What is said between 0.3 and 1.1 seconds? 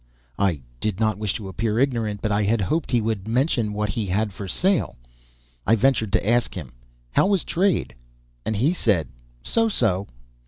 [I did